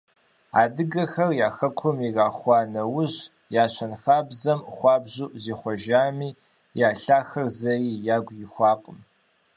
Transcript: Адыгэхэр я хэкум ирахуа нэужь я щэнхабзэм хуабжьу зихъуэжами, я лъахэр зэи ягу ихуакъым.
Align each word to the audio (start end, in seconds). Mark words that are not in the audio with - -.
Адыгэхэр 0.61 1.29
я 1.47 1.49
хэкум 1.57 1.97
ирахуа 2.07 2.59
нэужь 2.73 3.19
я 3.61 3.65
щэнхабзэм 3.73 4.59
хуабжьу 4.73 5.27
зихъуэжами, 5.43 6.29
я 6.87 6.89
лъахэр 7.01 7.47
зэи 7.59 7.85
ягу 8.15 8.35
ихуакъым. 8.45 8.99